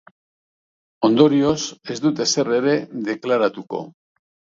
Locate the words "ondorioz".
1.09-1.57